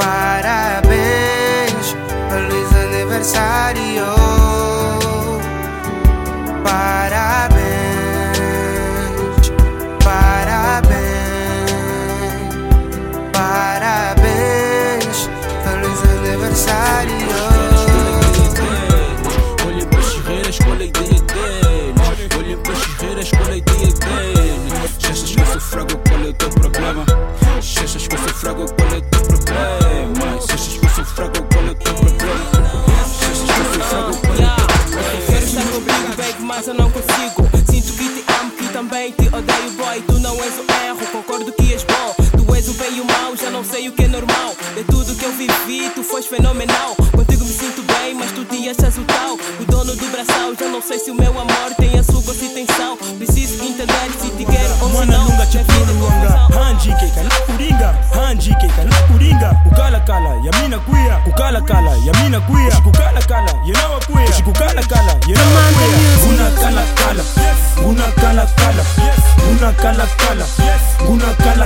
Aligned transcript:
Parabéns, 0.00 1.94
feliz 2.30 2.72
aniversário. 2.74 4.06
Parabéns, 6.64 7.60
parabéns, 10.02 10.90
parabéns, 13.30 15.18
feliz 15.64 16.00
aniversário. 16.18 17.12
Olhe 19.66 19.84
para 19.84 20.00
as 20.00 20.14
guerreiras, 20.14 20.58
colhei 20.60 20.90
dia 20.90 21.20
deles. 21.20 22.00
Olhe 22.38 22.56
para 22.56 22.72
as 22.72 22.86
guerreiras, 22.86 23.30
colhei 23.32 23.60
dia 23.60 23.92
deles. 23.92 24.72
Se 24.98 25.06
achas 25.12 25.30
que 25.30 25.40
eu 25.40 25.46
sou 25.46 25.60
fraco, 25.60 25.94
qual 26.08 26.20
é 26.20 26.28
o 26.28 26.32
teu 26.32 26.48
problema? 26.48 27.04
Se 27.60 27.80
eu 35.80 35.84
brigo 35.84 36.14
bem, 36.16 36.34
mas 36.40 36.66
eu 36.66 36.74
não 36.74 36.90
consigo. 36.90 37.48
Sinto 37.70 37.92
que 37.92 38.08
te 38.08 38.24
amo, 38.40 38.50
que 38.52 38.68
também 38.68 39.12
te 39.12 39.28
odeio 39.28 39.70
boy. 39.76 40.02
Tu 40.06 40.18
não 40.18 40.34
és 40.42 40.54
o 40.58 40.64
erro, 40.86 41.06
concordo 41.12 41.52
que 41.52 41.72
és 41.72 41.84
bom. 41.84 42.14
Tu 42.36 42.54
és 42.54 42.68
o 42.68 42.74
bem 42.74 42.96
e 42.96 43.00
o 43.00 43.04
mal, 43.04 43.36
já 43.36 43.50
não 43.50 43.64
sei 43.64 43.88
o 43.88 43.92
que 43.92 44.04
é 44.04 44.08
normal. 44.08 44.54
De 44.74 44.84
tudo 44.84 45.14
que 45.14 45.24
eu 45.24 45.32
vivi, 45.32 45.90
tu 45.94 46.02
foste 46.02 46.28
fenomenal. 46.28 46.94
Contigo 47.16 47.44
me 47.44 47.52
sinto 47.52 47.82
bem, 47.82 48.14
mas 48.14 48.30
tu 48.32 48.44
te 48.44 48.68
achas 48.68 48.98
o 48.98 49.04
tal. 49.04 49.34
O 49.34 49.64
dono 49.64 49.96
do 49.96 50.06
braçal, 50.08 50.54
já 50.58 50.68
não 50.68 50.82
sei 50.82 50.98
se 50.98 51.10
o 51.10 51.14
meu 51.14 51.32
amor 51.32 51.74
tem 51.78 51.98
açúcar 51.98 52.20
sua 52.20 52.34
se 52.34 52.48
tem 52.54 52.66
sal 52.76 52.96
Preciso 52.96 53.64
entender 53.64 54.10
se 54.20 54.30
te 54.30 54.44
quero 54.44 54.74
ou 54.82 54.90
se 54.90 55.06
não. 55.06 55.24
Mwana 55.24 55.24
nunga. 55.24 55.40
hanji 56.60 56.92
keka 56.92 57.14
cala 57.14 57.40
kuringa. 57.46 57.98
Hanji 58.14 58.54
keka 58.54 58.84
na 58.84 59.02
kuringa. 59.06 59.62
Ukala 59.66 60.00
cala 60.00 60.30
yamina 60.44 60.78
kuia 60.78 61.22
Ukala 61.26 61.60
kala, 61.62 61.90
yamina 62.04 62.40
kuia 62.40 62.70
cala 62.92 63.20
kala, 63.22 63.52
yanawa 63.66 63.99
Guna 71.06 71.34
cala 71.36 71.59